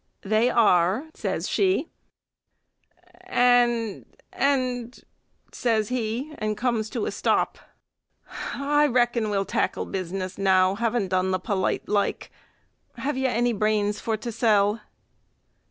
"They 0.23 0.49
are," 0.49 1.11
says 1.13 1.47
she. 1.47 1.91
"And 3.25 4.03
and" 4.33 4.99
says 5.61 5.89
he, 5.89 6.33
and 6.39 6.57
comes 6.57 6.89
to 6.89 7.05
a 7.05 7.11
stop 7.11 7.59
"I 8.55 8.87
reckon 8.87 9.29
we'll 9.29 9.45
tackle 9.45 9.85
business 9.85 10.39
now, 10.39 10.73
having 10.73 11.07
done 11.07 11.29
the 11.29 11.37
polite 11.39 11.87
like. 11.87 12.31
Have 12.97 13.15
you 13.15 13.27
any 13.27 13.53
brains 13.53 13.99
for 13.99 14.17
to 14.17 14.31
sell?" 14.31 14.81